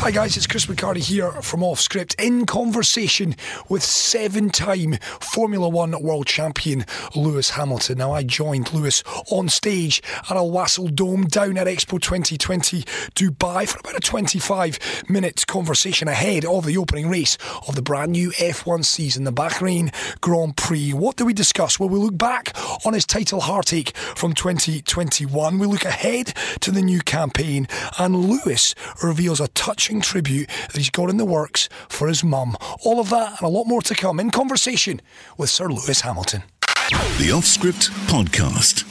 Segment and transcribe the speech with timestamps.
[0.00, 3.36] Hi guys, it's Chris McHardy here from Off Script in conversation
[3.68, 7.98] with seven-time Formula One world champion Lewis Hamilton.
[7.98, 12.82] Now I joined Lewis on stage at Al Wasl Dome down at Expo 2020
[13.14, 17.36] Dubai for about a 25-minute conversation ahead of the opening race
[17.68, 20.94] of the brand new F1 season, the Bahrain Grand Prix.
[20.94, 21.78] What do we discuss?
[21.78, 25.58] Well, we look back on his title heartache from 2021.
[25.58, 26.28] We look ahead
[26.60, 29.48] to the new campaign, and Lewis reveals a
[29.90, 32.56] touching tribute that he's got in the works for his mum.
[32.84, 35.00] All of that and a lot more to come in conversation
[35.36, 36.44] with Sir Lewis Hamilton.
[37.18, 38.84] The Off Script Podcast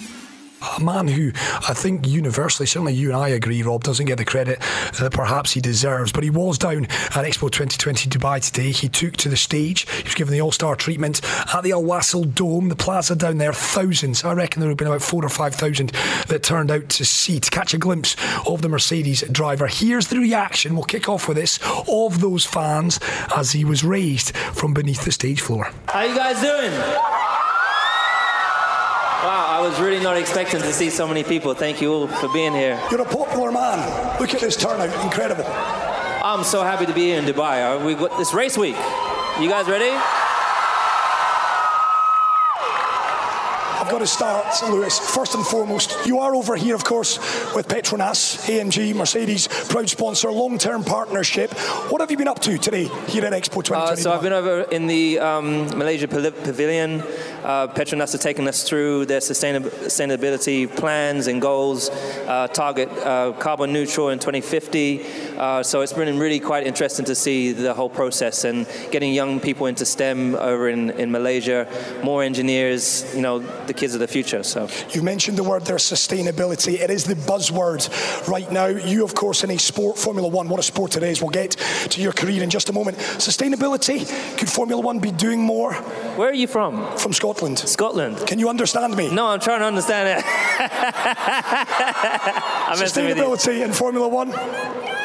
[0.78, 1.32] a man who
[1.68, 4.60] I think universally, certainly you and I agree, Rob, doesn't get the credit
[5.00, 6.12] that perhaps he deserves.
[6.12, 8.72] But he was down at Expo 2020 Dubai today.
[8.72, 9.90] He took to the stage.
[9.90, 11.22] He was given the All Star treatment
[11.54, 13.54] at the Al Wasl Dome, the plaza down there.
[13.54, 15.92] Thousands, I reckon there have been about four or five thousand
[16.28, 18.16] that turned out to see, to catch a glimpse
[18.48, 19.68] of the Mercedes driver.
[19.68, 20.76] Here's the reaction.
[20.76, 23.00] We'll kick off with this of those fans
[23.36, 25.72] as he was raised from beneath the stage floor.
[25.88, 27.39] How you guys doing?
[29.22, 31.54] Wow, I was really not expecting to see so many people.
[31.54, 32.82] Thank you all for being here.
[32.90, 34.18] You're a popular man.
[34.18, 35.04] Look at this turnout.
[35.04, 35.44] Incredible.
[35.46, 37.84] I'm so happy to be here in Dubai.
[37.84, 38.78] We've got this race week.
[39.42, 39.92] You guys ready?
[43.90, 45.00] I've got to start, Lewis.
[45.00, 47.18] First and foremost, you are over here, of course,
[47.56, 51.52] with Petronas, AMG, Mercedes, proud sponsor, long-term partnership.
[51.90, 53.92] What have you been up to today here at Expo 2020?
[53.92, 57.02] Uh, so I've been over in the um, Malaysia Pavilion.
[57.44, 63.72] Uh, Petronas are taking us through their sustainability plans and goals, uh, target uh, carbon
[63.72, 65.06] neutral in 2050.
[65.38, 69.40] Uh, so it's been really quite interesting to see the whole process and getting young
[69.40, 71.68] people into STEM over in, in Malaysia,
[72.04, 74.44] more engineers, you know, the kids of the future.
[74.44, 76.80] So you mentioned the word there, sustainability.
[76.80, 77.88] It is the buzzword
[78.28, 78.68] right now.
[78.68, 80.50] You, of course, in a sport, Formula One.
[80.50, 81.22] What a sport it is.
[81.22, 82.98] We'll get to your career in just a moment.
[82.98, 84.08] Sustainability.
[84.38, 85.74] Could Formula One be doing more?
[86.20, 86.98] Where are you from?
[86.98, 87.60] From Scotland.
[87.60, 88.28] Scotland.
[88.28, 89.10] Can you understand me?
[89.10, 90.26] No, I'm trying to understand it.
[92.76, 94.34] Sustainability in Formula One.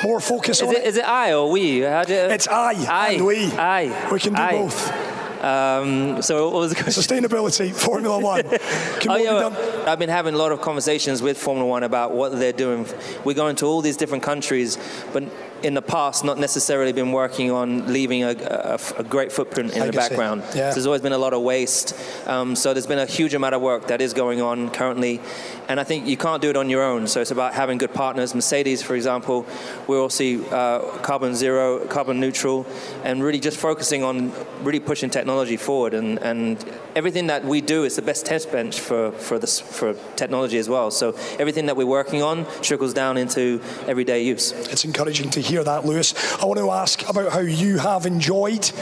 [0.02, 0.86] More focus is on it, it.
[0.86, 1.82] Is it I or we?
[1.82, 3.46] How do you, it's I, I and we.
[3.52, 4.10] I.
[4.10, 4.52] We can do I.
[4.54, 5.44] both.
[5.44, 7.00] Um, so what was the question?
[7.00, 8.42] Sustainability, Formula One.
[8.46, 12.52] oh, yeah, I've been having a lot of conversations with Formula One about what they're
[12.52, 12.88] doing.
[13.24, 14.78] We're going to all these different countries,
[15.12, 15.22] but
[15.64, 19.86] in the past not necessarily been working on leaving a, a, a great footprint in
[19.86, 20.42] the background.
[20.42, 20.70] Yeah.
[20.70, 21.96] So there's always been a lot of waste.
[22.26, 25.20] Um, so there's been a huge amount of work that is going on currently,
[25.68, 27.06] and I think you can't do it on your own.
[27.06, 28.34] So it's about having good partners.
[28.34, 29.46] Mercedes, for example,
[29.86, 32.66] we're also uh, carbon zero, carbon neutral,
[33.02, 34.32] and really just focusing on
[34.62, 35.94] really pushing technology forward.
[35.94, 36.62] And, and
[36.94, 40.68] everything that we do is the best test bench for for this for technology as
[40.68, 40.90] well.
[40.90, 44.52] So everything that we're working on trickles down into everyday use.
[44.52, 46.14] It's encouraging to hear hear that, Lewis.
[46.42, 48.72] I want to ask about how you have enjoyed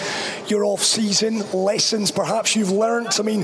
[0.47, 3.21] your off season, lessons perhaps you've learnt.
[3.21, 3.43] I mean,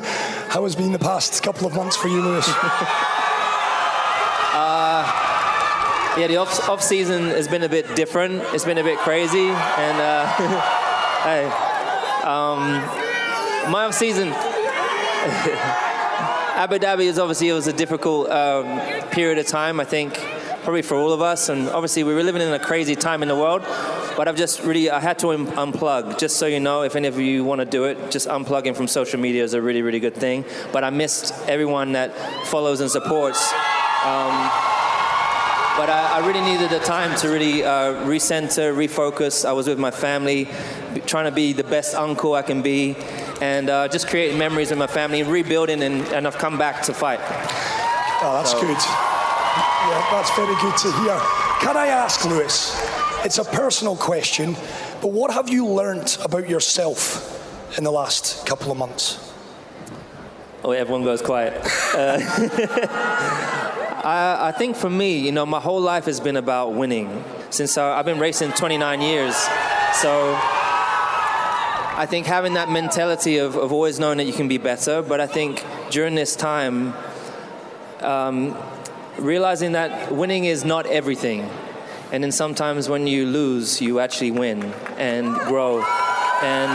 [0.48, 2.48] how has been the past couple of months for you, Lewis?
[2.54, 2.64] uh,
[6.16, 8.42] yeah, the off, off season has been a bit different.
[8.54, 10.26] It's been a bit crazy, and uh,
[11.24, 11.44] hey,
[12.24, 12.80] um,
[13.70, 14.28] my off season.
[16.58, 19.80] Abu Dhabi is obviously it was a difficult um, period of time.
[19.80, 20.18] I think
[20.68, 21.48] probably for all of us.
[21.48, 23.62] And obviously, we were living in a crazy time in the world.
[24.18, 26.18] But I've just really, I had to un- unplug.
[26.18, 28.86] Just so you know, if any of you want to do it, just unplugging from
[28.86, 30.44] social media is a really, really good thing.
[30.70, 32.14] But I missed everyone that
[32.48, 33.50] follows and supports.
[34.04, 34.34] Um,
[35.78, 39.46] but I, I, really needed the time to really uh, recenter, refocus.
[39.46, 40.48] I was with my family,
[41.06, 42.94] trying to be the best uncle I can be,
[43.40, 46.92] and uh, just creating memories with my family, rebuilding, and, and I've come back to
[46.92, 47.20] fight.
[48.20, 48.60] Oh, that's so.
[48.60, 49.07] good.
[49.80, 51.18] Yeah, that's very good to hear.
[51.60, 52.76] Can I ask, Lewis?
[53.24, 54.54] It's a personal question,
[55.00, 59.32] but what have you learnt about yourself in the last couple of months?
[60.64, 61.54] Oh, everyone goes quiet.
[61.98, 62.20] Uh,
[64.04, 67.24] I, I, think for me, you know, my whole life has been about winning.
[67.50, 69.34] Since uh, I've been racing 29 years,
[69.94, 70.34] so
[71.98, 75.02] I think having that mentality of, of always knowing that you can be better.
[75.02, 76.94] But I think during this time,
[78.00, 78.56] um,
[79.18, 81.48] realizing that winning is not everything.
[82.12, 84.62] And then sometimes when you lose, you actually win
[84.96, 85.78] and grow.
[86.42, 86.72] And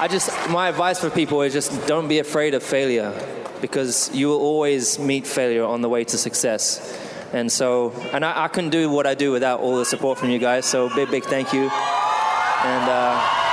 [0.00, 3.12] I just, my advice for people is just don't be afraid of failure
[3.60, 7.00] because you will always meet failure on the way to success.
[7.32, 10.30] And so, and I, I couldn't do what I do without all the support from
[10.30, 10.66] you guys.
[10.66, 11.62] So big, big thank you.
[11.62, 13.44] And uh,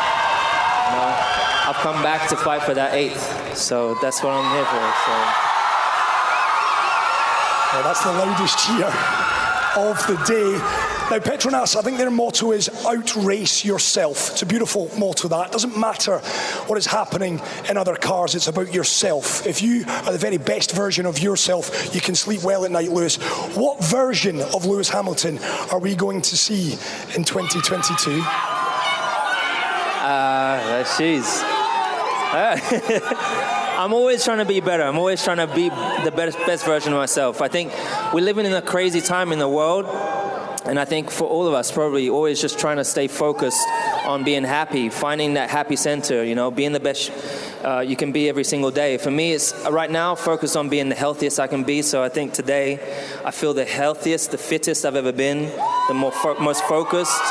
[1.71, 3.55] I've come back to fight for that eighth.
[3.57, 5.45] So that's what I'm here for.
[5.45, 5.50] So.
[7.73, 8.91] Yeah, that's the loudest cheer
[9.77, 10.51] of the day.
[11.09, 14.31] Now, Petronas, I think their motto is outrace yourself.
[14.31, 15.47] It's a beautiful motto, that.
[15.47, 16.17] It doesn't matter
[16.67, 17.39] what is happening
[17.69, 19.47] in other cars, it's about yourself.
[19.47, 22.91] If you are the very best version of yourself, you can sleep well at night,
[22.91, 23.15] Lewis.
[23.55, 25.39] What version of Lewis Hamilton
[25.71, 26.73] are we going to see
[27.15, 28.21] in 2022?
[30.03, 31.60] Uh, she's.
[33.77, 34.83] I'm always trying to be better.
[34.83, 37.41] I'm always trying to be the best, best version of myself.
[37.41, 37.73] I think
[38.13, 39.85] we're living in a crazy time in the world.
[40.63, 43.67] And I think for all of us, probably always just trying to stay focused
[44.05, 47.11] on being happy, finding that happy center, you know, being the best
[47.65, 48.97] uh, you can be every single day.
[48.97, 51.81] For me, it's right now focused on being the healthiest I can be.
[51.81, 52.79] So I think today
[53.25, 55.51] I feel the healthiest, the fittest I've ever been,
[55.87, 57.21] the more fo- most focused.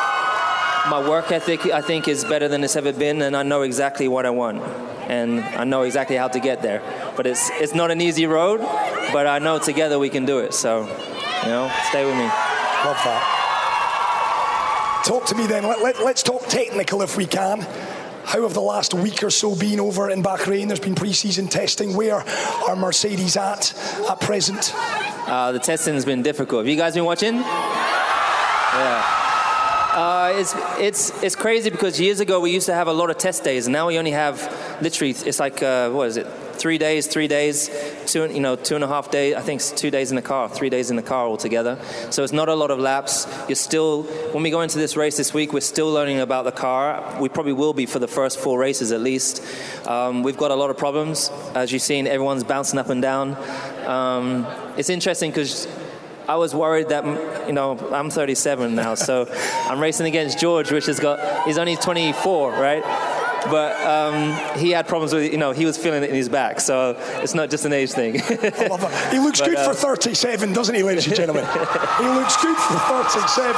[0.89, 4.09] My work ethic, I think, is better than it's ever been, and I know exactly
[4.09, 4.63] what I want
[5.11, 6.81] and I know exactly how to get there.
[7.17, 8.61] But it's it's not an easy road,
[9.13, 10.55] but I know together we can do it.
[10.55, 12.23] So, you know, stay with me.
[12.23, 13.37] Love that.
[15.05, 15.65] Talk to me then.
[15.65, 17.67] Let, let, let's talk technical if we can.
[18.25, 20.69] How have the last week or so been over in Bahrain?
[20.69, 21.97] There's been pre-season testing.
[21.97, 22.23] Where
[22.69, 23.75] are Mercedes at
[24.09, 24.73] at present?
[24.77, 26.61] Uh, the testing has been difficult.
[26.61, 27.35] Have you guys been watching?
[27.35, 29.30] Yeah.
[29.93, 33.19] Uh, it's it's it's crazy because years ago we used to have a lot of
[33.19, 34.39] test days, and now we only have
[34.81, 36.29] literally it's like uh, what is it?
[36.55, 37.69] Three days, three days,
[38.07, 39.35] two you know two and a half days.
[39.35, 41.77] I think it's two days in the car, three days in the car altogether.
[42.11, 43.27] So it's not a lot of laps.
[43.49, 46.53] You're still when we go into this race this week, we're still learning about the
[46.53, 47.21] car.
[47.21, 49.45] We probably will be for the first four races at least.
[49.89, 52.07] Um, we've got a lot of problems, as you've seen.
[52.07, 53.37] Everyone's bouncing up and down.
[53.87, 54.47] Um,
[54.77, 55.67] it's interesting because
[56.31, 57.05] I was worried that
[57.49, 59.27] you know I'm 37 now, so
[59.69, 62.85] I'm racing against George, which has got he's only 24, right?
[63.51, 66.61] But um, he had problems with you know he was feeling it in his back,
[66.61, 68.21] so it's not just an age thing.
[68.23, 69.13] I love it.
[69.13, 71.45] He looks but, good uh, for 37, doesn't he, ladies and gentlemen?
[71.99, 73.53] he looks good for 37.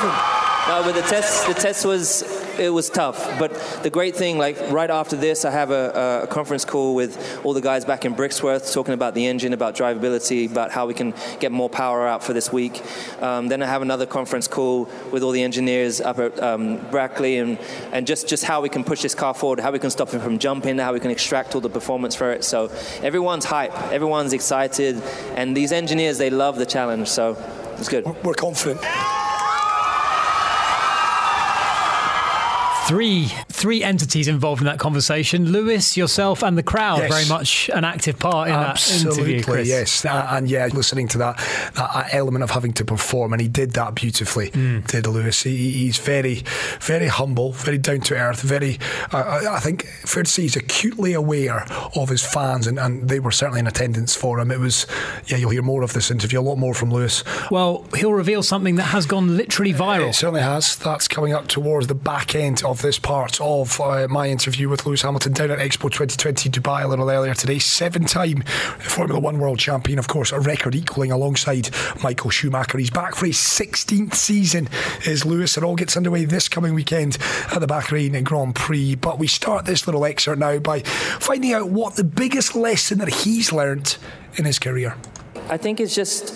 [0.69, 2.23] No, but the test the test was
[2.63, 3.39] it was tough.
[3.39, 7.41] But the great thing, like right after this, I have a, a, conference call with
[7.45, 10.95] all the guys back in Brixworth talking about the engine, about drivability, about how we
[10.95, 12.83] can get more power out for this week.
[13.21, 17.39] Um, then I have another conference call with all the engineers up at um, Brackley
[17.39, 17.59] and,
[17.93, 20.21] and just, just how we can push this car forward, how we can stop it
[20.21, 22.45] from jumping, how we can extract all the performance for it.
[22.45, 22.71] So
[23.03, 25.03] everyone's hype, everyone's excited,
[25.37, 27.09] and these engineers, they love the challenge.
[27.09, 27.37] So
[27.79, 28.07] it's good.
[28.25, 28.81] We're confident.
[32.93, 35.51] Three three entities involved in that conversation.
[35.51, 37.11] Lewis, yourself, and the crowd yes.
[37.11, 39.43] very much an active part in Absolutely, that interview.
[39.43, 39.69] Chris.
[39.69, 41.39] Yes, uh, and yeah, listening to that,
[41.75, 44.51] that element of having to perform, and he did that beautifully.
[44.51, 44.87] Mm.
[44.87, 45.43] Did Lewis?
[45.43, 46.43] He, he's very,
[46.81, 48.43] very humble, very down to earth.
[48.43, 48.79] Very,
[49.11, 51.65] uh, I think fair to say, he's acutely aware
[51.97, 54.51] of his fans, and, and they were certainly in attendance for him.
[54.51, 54.87] It was,
[55.29, 57.25] yeah, you'll hear more of this interview, a lot more from Lewis.
[57.51, 60.11] Well, he'll reveal something that has gone literally viral.
[60.11, 60.77] It certainly has.
[60.77, 64.85] That's coming up towards the back end of this part of uh, my interview with
[64.85, 67.61] Lewis Hamilton down at Expo 2020 Dubai a little earlier today.
[67.61, 68.43] Seven time
[68.81, 71.71] Formula One world champion, of course, a record equaling alongside
[72.03, 72.79] Michael Schumacher.
[72.79, 74.69] He's back for his 16th season,
[75.07, 75.57] is Lewis.
[75.57, 77.19] It all gets underway this coming weekend
[77.53, 78.97] at the Bahrain Grand Prix.
[78.97, 83.09] But we start this little excerpt now by finding out what the biggest lesson that
[83.09, 83.97] he's learned
[84.37, 84.97] in his career.
[85.49, 86.35] I think it's just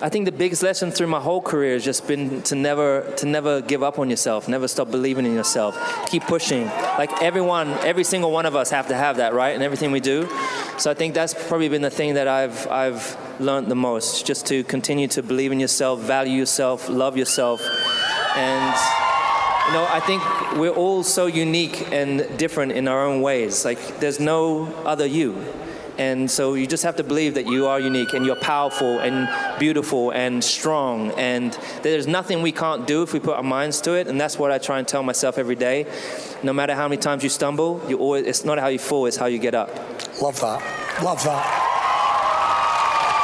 [0.00, 3.26] I think the biggest lesson through my whole career has just been to never to
[3.26, 5.76] never give up on yourself, never stop believing in yourself,
[6.08, 6.66] keep pushing.
[6.66, 9.54] Like everyone, every single one of us have to have that, right?
[9.56, 10.28] In everything we do.
[10.78, 14.46] So I think that's probably been the thing that I've I've learned the most, just
[14.46, 17.60] to continue to believe in yourself, value yourself, love yourself,
[18.36, 18.74] and
[19.66, 20.22] you know, I think
[20.58, 23.64] we're all so unique and different in our own ways.
[23.64, 25.44] Like there's no other you.
[25.98, 29.28] And so you just have to believe that you are unique and you're powerful and
[29.58, 31.10] beautiful and strong.
[31.12, 31.52] And
[31.82, 34.06] there's nothing we can't do if we put our minds to it.
[34.06, 35.86] And that's what I try and tell myself every day.
[36.44, 39.16] No matter how many times you stumble, you always, it's not how you fall, it's
[39.16, 39.70] how you get up.
[40.22, 41.02] Love that.
[41.02, 41.68] Love that.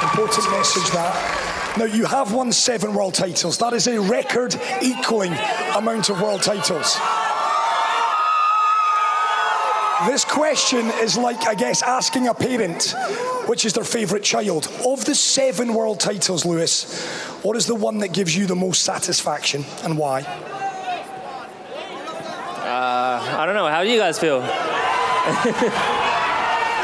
[0.03, 1.77] Important message that.
[1.79, 3.59] Now, you have won seven world titles.
[3.59, 5.33] That is a record equaling
[5.75, 6.97] amount of world titles.
[10.03, 12.95] This question is like, I guess, asking a parent
[13.47, 14.69] which is their favourite child.
[14.85, 17.07] Of the seven world titles, Lewis,
[17.43, 20.23] what is the one that gives you the most satisfaction and why?
[22.63, 23.69] Uh, I don't know.
[23.69, 24.39] How do you guys feel?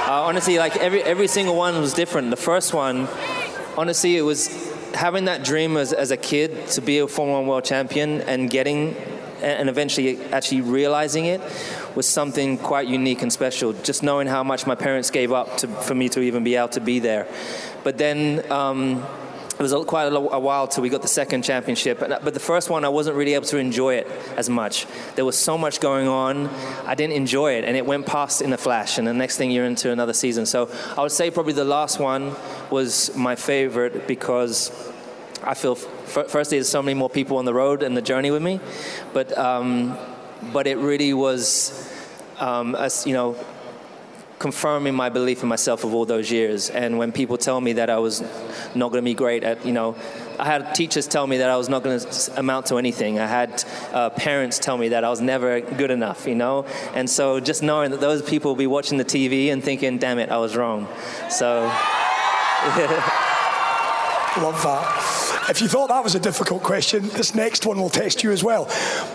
[0.06, 2.30] uh, honestly, like every every single one was different.
[2.30, 3.08] The first one,
[3.76, 7.48] honestly, it was having that dream as, as a kid to be a Formula One
[7.48, 8.94] world champion and getting
[9.42, 11.40] and eventually actually realizing it
[11.94, 13.72] was something quite unique and special.
[13.72, 16.68] Just knowing how much my parents gave up to, for me to even be able
[16.68, 17.26] to be there.
[17.82, 19.04] But then um,
[19.60, 21.98] it was quite a, while till we got the second championship.
[22.00, 24.06] But the first one, I wasn't really able to enjoy it
[24.38, 24.86] as much.
[25.16, 26.48] There was so much going on,
[26.86, 28.96] I didn't enjoy it, and it went past in a flash.
[28.96, 30.46] And the next thing you're into another season.
[30.46, 32.34] So I would say probably the last one
[32.70, 34.70] was my favorite because
[35.42, 38.42] I feel, firstly, there's so many more people on the road and the journey with
[38.42, 38.60] me,
[39.12, 39.98] but um,
[40.52, 41.88] but it really was,
[42.38, 43.36] um, as you know
[44.40, 46.70] confirming my belief in myself of all those years.
[46.70, 48.22] And when people tell me that I was
[48.74, 49.94] not going to be great at, you know,
[50.38, 53.20] I had teachers tell me that I was not going to amount to anything.
[53.20, 56.64] I had uh, parents tell me that I was never good enough, you know?
[56.94, 60.18] And so just knowing that those people will be watching the TV and thinking, damn
[60.18, 60.88] it, I was wrong.
[61.28, 61.70] So.
[64.38, 65.48] Love that.
[65.50, 68.44] If you thought that was a difficult question, this next one will test you as
[68.44, 68.66] well.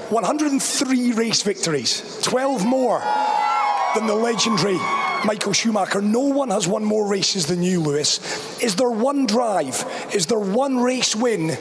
[0.10, 3.00] 103 race victories, 12 more
[3.96, 4.78] than the legendary
[5.24, 6.02] Michael Schumacher.
[6.02, 8.20] No one has won more races than you, Lewis.
[8.62, 11.58] Is there one drive, is there one race win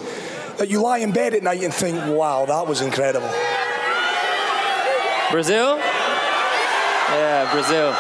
[0.59, 3.31] that you lie in bed at night and think, wow, that was incredible?
[5.31, 5.79] Brazil?
[7.09, 7.95] Yeah, Brazil.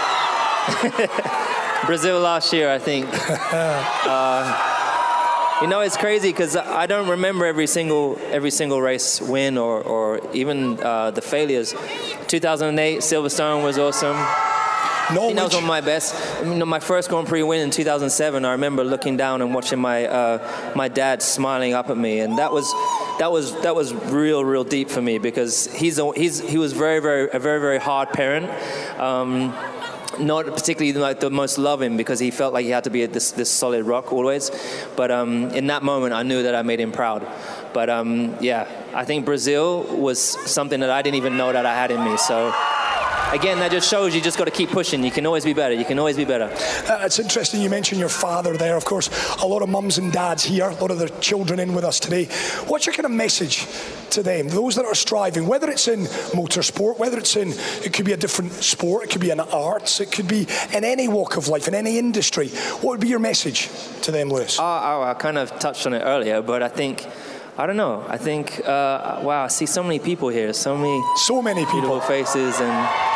[1.87, 3.07] Brazil last year, I think.
[3.31, 4.74] uh,
[5.61, 9.83] you know, it's crazy because I don't remember every single every single race win or,
[9.83, 11.75] or even uh, the failures.
[12.27, 14.17] 2008 Silverstone was awesome.
[15.13, 16.15] No, that was one of my best.
[16.43, 18.45] You know, my first Grand Prix win in 2007.
[18.45, 22.39] I remember looking down and watching my uh, my dad smiling up at me, and
[22.39, 22.73] that was
[23.19, 26.73] that was that was real, real deep for me because he's a, he's he was
[26.73, 28.49] very, very a very, very hard parent.
[28.99, 29.55] Um,
[30.21, 33.33] not particularly like the most loving because he felt like he had to be this,
[33.33, 34.51] this solid rock always.
[34.97, 37.27] But um, in that moment, I knew that I made him proud.
[37.73, 41.75] But um, yeah, I think Brazil was something that I didn't even know that I
[41.75, 42.17] had in me.
[42.17, 42.55] So
[43.35, 45.03] again, that just shows you just got to keep pushing.
[45.03, 45.75] You can always be better.
[45.75, 46.45] You can always be better.
[46.89, 48.77] Uh, it's interesting you mentioned your father there.
[48.77, 49.11] Of course,
[49.43, 51.99] a lot of mums and dads here, a lot of their children in with us
[51.99, 52.27] today.
[52.67, 53.67] What's your kind of message
[54.11, 56.01] to them, those that are striving, whether it's in
[56.35, 57.49] motorsport, whether it's in,
[57.85, 60.85] it could be a different sport, it could be in arts, it could be in
[60.85, 62.49] any walk of life, in any industry.
[62.49, 63.69] What would be your message
[64.03, 64.59] to them, Lewis?
[64.59, 67.07] Uh, I kind of touched on it earlier, but I think
[67.57, 68.05] I don't know.
[68.09, 72.01] I think, uh, wow, I see so many people here, so many, so many people,
[72.01, 73.14] faces, and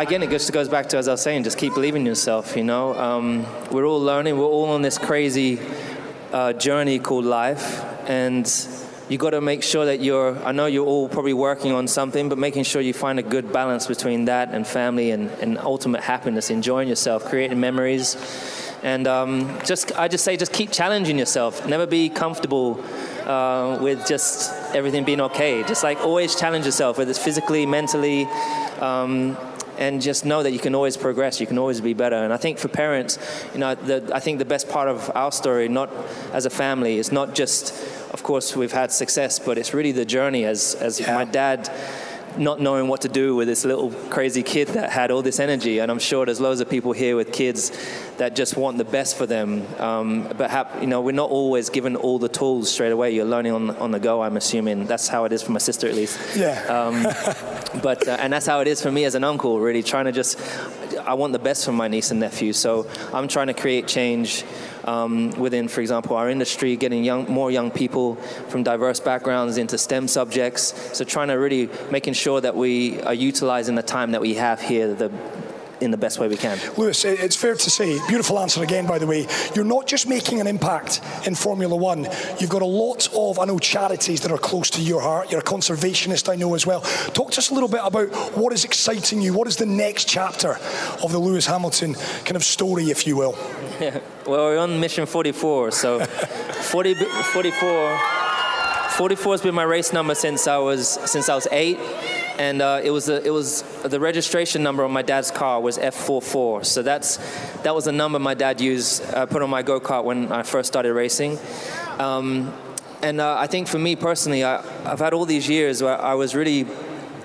[0.00, 2.56] again, it just goes back to as I was saying, just keep believing in yourself.
[2.56, 4.38] You know, um, we're all learning.
[4.38, 5.60] We're all on this crazy
[6.32, 8.50] uh, journey called life, and
[9.08, 10.38] you got to make sure that you're.
[10.44, 13.52] I know you're all probably working on something, but making sure you find a good
[13.52, 18.16] balance between that and family and, and ultimate happiness, enjoying yourself, creating memories
[18.82, 21.66] and um, just, I just say, just keep challenging yourself.
[21.68, 22.84] Never be comfortable
[23.24, 25.62] uh, with just everything being okay.
[25.62, 28.24] Just like always challenge yourself, whether it's physically, mentally.
[28.80, 29.36] Um,
[29.78, 32.16] and just know that you can always progress, you can always be better.
[32.16, 33.18] And I think for parents,
[33.52, 35.90] you know, the, I think the best part of our story, not
[36.32, 37.72] as a family, is not just,
[38.12, 40.44] of course, we've had success, but it's really the journey.
[40.44, 41.14] As as yeah.
[41.14, 41.70] my dad
[42.38, 45.78] not knowing what to do with this little crazy kid that had all this energy.
[45.78, 47.70] And I'm sure there's loads of people here with kids
[48.18, 49.66] that just want the best for them.
[49.78, 53.10] Um, but hap- you know, we're not always given all the tools straight away.
[53.10, 54.22] You're learning on on the go.
[54.22, 56.18] I'm assuming that's how it is for my sister at least.
[56.36, 56.60] Yeah.
[56.66, 57.02] Um,
[57.82, 59.60] but uh, and that's how it is for me as an uncle.
[59.60, 60.38] Really trying to just,
[61.06, 62.52] I want the best for my niece and nephew.
[62.52, 64.44] So I'm trying to create change
[64.84, 68.16] um, within, for example, our industry, getting young, more young people
[68.48, 70.96] from diverse backgrounds into STEM subjects.
[70.96, 74.60] So trying to really making sure that we are utilizing the time that we have
[74.60, 75.10] here, the
[75.82, 76.58] in the best way we can.
[76.76, 79.26] Lewis, it's fair to say, beautiful answer again, by the way.
[79.54, 82.06] You're not just making an impact in Formula One.
[82.38, 85.30] You've got a lot of, I know, charities that are close to your heart.
[85.30, 86.80] You're a conservationist, I know as well.
[87.12, 89.34] Talk to us a little bit about what is exciting you.
[89.34, 90.58] What is the next chapter
[91.02, 93.36] of the Lewis Hamilton kind of story, if you will?
[93.80, 94.00] Yeah.
[94.24, 97.98] Well, we're on mission 44, so 40, 44.
[98.90, 101.78] 44 has been my race number since I was since I was eight
[102.42, 105.78] and uh, it was a, it was the registration number on my dad's car was
[105.78, 106.64] F44.
[106.64, 107.18] So that's
[107.62, 110.42] that was the number my dad used uh, put on my go kart when I
[110.42, 111.38] first started racing.
[112.00, 112.52] Um,
[113.00, 116.14] and uh, I think for me personally, I, have had all these years where I
[116.14, 116.66] was really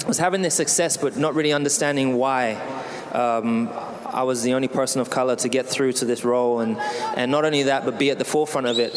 [0.08, 2.54] was having this success, but not really understanding why.
[3.12, 3.70] Um,
[4.18, 6.76] I was the only person of color to get through to this role, and,
[7.16, 8.92] and not only that, but be at the forefront of it.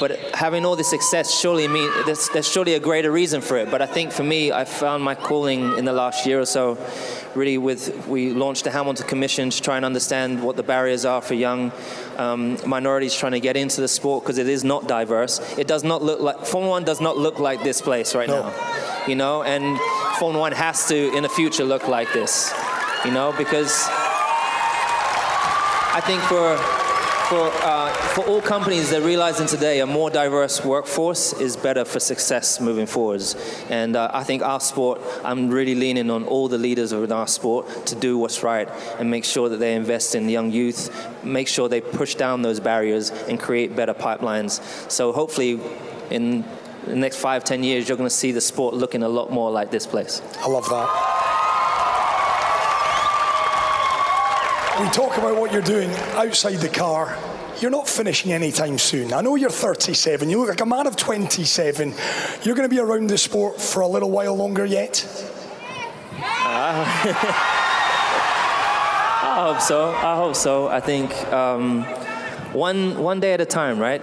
[0.00, 3.70] But having all this success surely mean there's, there's surely a greater reason for it.
[3.70, 6.76] But I think for me, I found my calling in the last year or so.
[7.36, 11.22] Really, with we launched the Hamilton Commission to try and understand what the barriers are
[11.22, 11.70] for young
[12.16, 15.38] um, minorities trying to get into the sport because it is not diverse.
[15.56, 18.42] It does not look like Formula One does not look like this place right no.
[18.42, 19.44] now, you know.
[19.44, 19.78] And
[20.18, 22.52] Formula One has to in the future look like this,
[23.04, 23.88] you know, because
[25.94, 26.58] I think for
[27.28, 31.98] for, uh, for all companies, they're realizing today a more diverse workforce is better for
[31.98, 33.34] success moving forwards.
[33.70, 37.26] And uh, I think our sport, I'm really leaning on all the leaders of our
[37.26, 40.90] sport to do what's right and make sure that they invest in young youth,
[41.24, 44.60] make sure they push down those barriers and create better pipelines.
[44.90, 45.60] So hopefully,
[46.10, 46.44] in
[46.86, 49.50] the next five, ten years, you're going to see the sport looking a lot more
[49.50, 50.20] like this place.
[50.40, 51.23] I love that.
[54.80, 57.16] We talk about what you're doing outside the car.
[57.60, 59.12] You're not finishing anytime soon.
[59.12, 60.28] I know you're 37.
[60.28, 61.94] You look like a man of 27.
[62.42, 65.06] You're going to be around the sport for a little while longer yet?
[66.18, 66.24] Uh,
[69.22, 69.90] I hope so.
[69.90, 70.66] I hope so.
[70.66, 71.84] I think um,
[72.52, 74.02] one, one day at a time, right?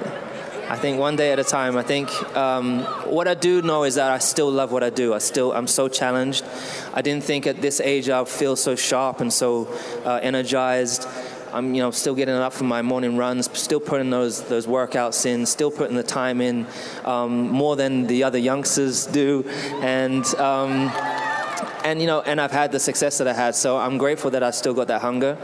[0.72, 1.76] I think one day at a time.
[1.76, 5.14] I think um, what I do know is that I still love what I do.
[5.14, 6.46] I still I'm so challenged.
[6.94, 9.68] I didn't think at this age I'd feel so sharp and so
[10.06, 11.06] uh, energized.
[11.52, 15.26] I'm you know still getting up for my morning runs, still putting those those workouts
[15.26, 16.66] in, still putting the time in
[17.04, 19.44] um, more than the other youngsters do,
[19.82, 20.26] and.
[20.36, 20.90] Um,
[21.84, 24.44] and you know, and I've had the success that I had, so I'm grateful that
[24.44, 25.36] I still got that hunger.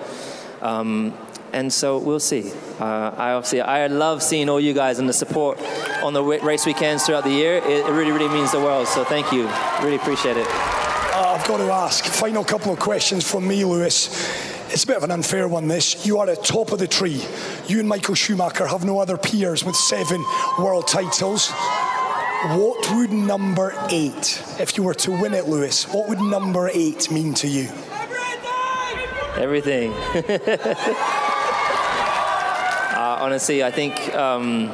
[0.62, 1.17] Um,
[1.54, 2.51] and so we'll see.
[2.80, 5.60] Uh, I obviously I love seeing all you guys and the support
[6.04, 7.58] on the race weekends throughout the year.
[7.58, 8.88] It, it really, really means the world.
[8.88, 9.50] So thank you.
[9.82, 10.48] Really appreciate it.
[10.48, 12.06] Uh, I've got to ask.
[12.06, 14.08] Final couple of questions from me, Lewis.
[14.70, 16.06] It's a bit of an unfair one, this.
[16.06, 17.24] You are at top of the tree.
[17.68, 20.24] You and Michael Schumacher have no other peers with seven
[20.60, 21.50] world titles.
[21.50, 27.10] What would number eight, if you were to win it, Lewis, what would number eight
[27.10, 27.70] mean to you?
[29.38, 29.94] Everything.
[33.19, 34.71] honestly, I think um,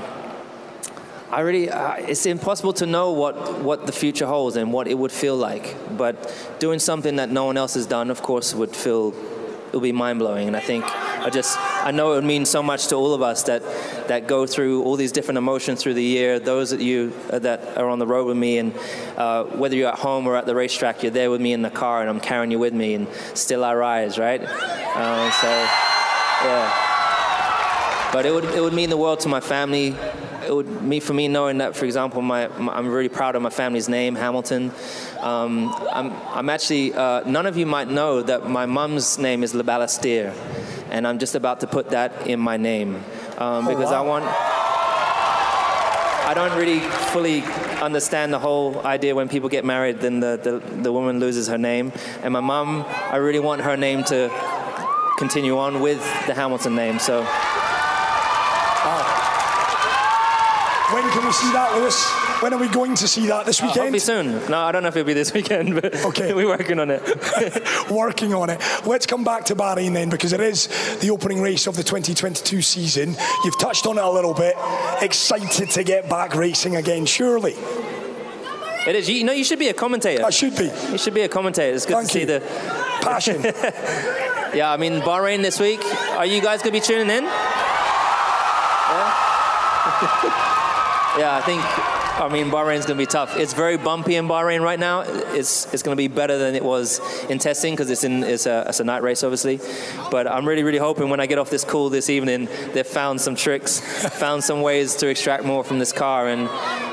[1.31, 4.93] I really uh, it's impossible to know what what the future holds and what it
[4.93, 5.75] would feel like.
[5.97, 6.15] But
[6.59, 9.13] doing something that no one else has done, of course, would feel
[9.73, 10.47] it would be mind blowing.
[10.47, 13.23] And I think I just I know it would mean so much to all of
[13.23, 13.63] us that
[14.07, 16.39] that go through all these different emotions through the year.
[16.39, 18.73] Those that you uh, that are on the road with me, and
[19.17, 21.71] uh, whether you're at home or at the racetrack, you're there with me in the
[21.71, 24.41] car, and I'm carrying you with me, and still I rise, right?
[24.41, 25.47] Uh, so
[26.45, 26.92] yeah.
[28.13, 29.95] But it would, it would mean the world to my family.
[30.45, 33.41] It would mean for me knowing that, for example, my, my I'm really proud of
[33.41, 34.71] my family's name, Hamilton.
[35.19, 39.53] Um, I'm, I'm actually, uh, none of you might know that my mum's name is
[39.53, 40.31] Larbalestier,
[40.91, 43.03] and I'm just about to put that in my name
[43.39, 44.03] um, because oh, wow.
[44.03, 44.25] I want.
[46.25, 47.41] I don't really fully
[47.81, 51.57] understand the whole idea when people get married, then the, the, the woman loses her
[51.57, 51.91] name.
[52.21, 54.29] And my mum, I really want her name to
[55.17, 56.99] continue on with the Hamilton name.
[56.99, 57.27] So
[60.93, 62.07] When can we see that, Lewis?
[62.43, 63.79] When are we going to see that this weekend?
[63.79, 64.51] Uh, hopefully soon.
[64.51, 66.35] No, I don't know if it'll be this weekend, but okay.
[66.35, 67.01] we're working on it.
[67.89, 68.61] working on it.
[68.85, 70.67] Let's come back to Bahrain then, because it is
[70.99, 73.15] the opening race of the 2022 season.
[73.43, 74.55] You've touched on it a little bit.
[75.01, 77.55] Excited to get back racing again, surely.
[78.85, 79.09] It is.
[79.09, 80.23] You know, you should be a commentator.
[80.23, 80.71] I should be.
[80.91, 81.73] You should be a commentator.
[81.75, 82.25] It's good Thank to see you.
[82.27, 82.39] the
[83.01, 83.41] passion.
[84.55, 85.83] yeah, I mean, Bahrain this week.
[86.11, 87.23] Are you guys going to be tuning in?
[90.03, 90.59] Yeah.
[91.17, 91.61] Yeah, I think.
[92.13, 93.37] I mean, Bahrain's going to be tough.
[93.37, 95.01] It's very bumpy in Bahrain right now.
[95.01, 98.45] It's it's going to be better than it was in testing because it's in it's
[98.45, 99.59] a, it's a night race, obviously.
[100.09, 103.21] But I'm really really hoping when I get off this call this evening, they've found
[103.21, 103.79] some tricks,
[104.19, 106.47] found some ways to extract more from this car, and.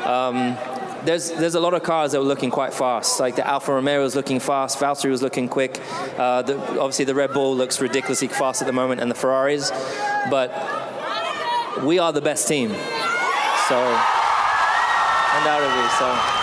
[0.06, 0.56] Um,
[1.04, 3.20] there's there's a lot of cars that were looking quite fast.
[3.20, 5.80] Like the Alfa Romeo was looking fast, Valtteri was looking quick.
[6.18, 9.70] Uh, the, obviously, the Red Bull looks ridiculously fast at the moment, and the Ferraris.
[10.28, 10.50] But
[11.84, 12.74] we are the best team.
[13.70, 13.78] So,
[15.38, 16.40] undoubtedly, so.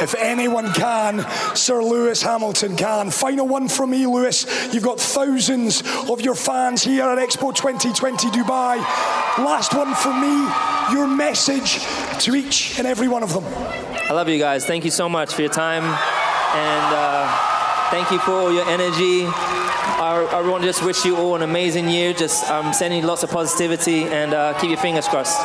[0.00, 3.10] If anyone can, Sir Lewis Hamilton can.
[3.10, 4.46] Final one from me, Lewis.
[4.72, 8.78] You've got thousands of your fans here at Expo 2020 Dubai.
[9.36, 10.50] Last one from me,
[10.94, 11.84] your message
[12.24, 13.44] to each and every one of them.
[13.44, 14.64] I love you guys.
[14.64, 15.84] Thank you so much for your time.
[15.84, 19.26] And uh, thank you for all your energy.
[19.26, 22.14] I, I want to just wish you all an amazing year.
[22.14, 25.38] Just um, sending lots of positivity and uh, keep your fingers crossed.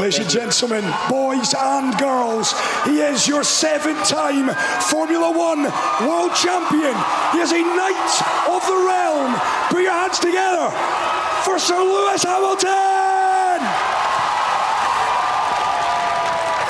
[0.00, 2.52] Ladies and gentlemen, boys and girls,
[2.84, 4.52] he is your seventh time
[4.82, 5.62] Formula One
[6.06, 6.94] world champion.
[7.30, 9.38] He is a knight of the realm.
[9.70, 10.68] Put your hands together
[11.44, 13.03] for Sir Lewis Hamilton.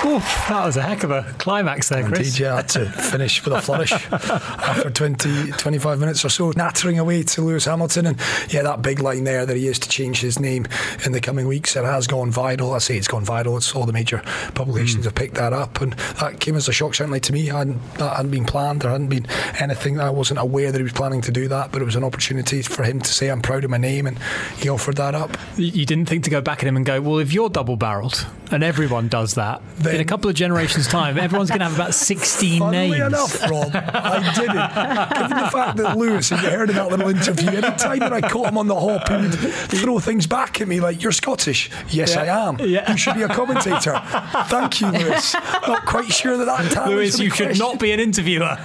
[0.05, 2.19] That was a heck of a climax there, Chris.
[2.19, 6.99] Indeed, yeah, had to finish with a flourish after 20, 25 minutes or so, nattering
[6.99, 8.07] away to Lewis Hamilton.
[8.07, 10.67] And yeah, that big line there that he is to change his name
[11.05, 11.77] in the coming weeks.
[11.77, 12.75] It has gone viral.
[12.75, 13.57] I say it's gone viral.
[13.57, 14.23] It's all the major
[14.55, 15.05] publications mm.
[15.05, 15.81] have picked that up.
[15.81, 17.51] And that came as a shock, certainly to me.
[17.51, 18.83] I hadn't, that hadn't been planned.
[18.83, 19.27] There hadn't been
[19.59, 20.01] anything.
[20.01, 22.63] I wasn't aware that he was planning to do that, but it was an opportunity
[22.63, 24.07] for him to say, I'm proud of my name.
[24.07, 24.19] And
[24.59, 25.37] he offered that up.
[25.57, 28.27] You didn't think to go back at him and go, well, if you're double barreled
[28.51, 31.75] and everyone does that, then, in a couple of generations' time, everyone's going to have
[31.75, 33.07] about 16 funnily names.
[33.07, 35.21] enough, Rob, I didn't.
[35.23, 38.13] Given the fact that Lewis, if you heard in that little interview, any time that
[38.13, 41.13] I caught him on the hop, he would throw things back at me like, You're
[41.13, 41.71] Scottish.
[41.89, 42.23] Yes, yeah.
[42.23, 42.59] I am.
[42.61, 42.91] Yeah.
[42.91, 44.01] You should be a commentator.
[44.49, 45.35] Thank you, Lewis.
[45.35, 47.55] Not quite sure that that tallies Lewis, you question.
[47.55, 48.57] should not be an interviewer.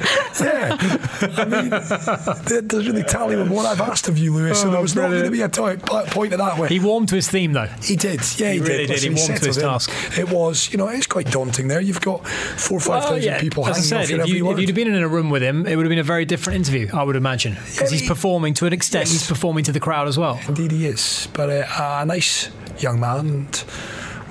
[0.42, 0.78] yeah.
[1.22, 4.72] I mean, it doesn't really tally with what I've asked of you, Lewis, oh, so
[4.72, 5.14] there was brilliant.
[5.16, 6.70] not going to be a t- point of that way.
[6.70, 7.68] He warmed to his theme, though.
[7.84, 8.20] He did.
[8.40, 9.00] Yeah, he, he really did.
[9.00, 9.04] did.
[9.04, 9.64] He warmed to his in.
[9.64, 9.92] task.
[10.18, 11.82] It was, you know, it's quite daunting there.
[11.82, 13.40] You've got four or five thousand yeah.
[13.40, 15.42] people As hanging I said, if, you, if you'd have been in a room with
[15.42, 17.54] him, it would have been a very different interview, I would imagine.
[17.54, 19.12] Because yeah, he's performing to an extent, yes.
[19.12, 20.40] he's performing to the crowd as well.
[20.48, 21.28] Indeed, he is.
[21.34, 23.64] But uh, a nice young man, and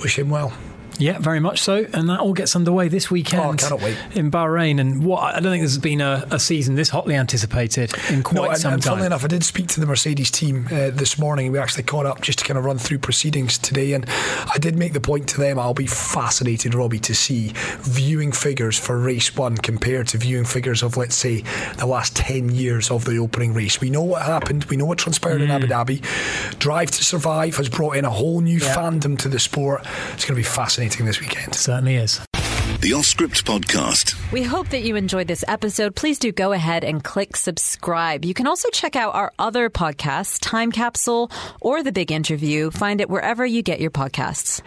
[0.03, 0.53] wish him well.
[0.99, 1.87] Yeah, very much so.
[1.93, 3.97] And that all gets underway this weekend oh, cannot wait.
[4.15, 4.81] in Bahrain.
[4.81, 8.35] And what I don't think there's been a, a season this hotly anticipated in quite
[8.35, 8.91] no, and, some and time.
[8.93, 11.53] Funnily enough, I did speak to the Mercedes team uh, this morning.
[11.53, 13.93] We actually caught up just to kind of run through proceedings today.
[13.93, 14.07] And
[14.53, 18.79] I did make the point to them I'll be fascinated, Robbie, to see viewing figures
[18.79, 21.43] for race one compared to viewing figures of, let's say,
[21.77, 23.81] the last 10 years of the opening race.
[23.81, 25.45] We know what happened, we know what transpired mm.
[25.45, 26.59] in Abu Dhabi.
[26.59, 28.75] Drive to Survive has brought in a whole new yeah.
[28.75, 29.83] fandom to the sport.
[30.15, 32.21] It's going to be fascinating this weekend certainly is.
[32.81, 34.33] The Off Script Podcast.
[34.33, 35.95] We hope that you enjoyed this episode.
[35.95, 38.25] Please do go ahead and click subscribe.
[38.25, 42.71] You can also check out our other podcasts, Time Capsule or The Big Interview.
[42.71, 44.63] Find it wherever you get your podcasts.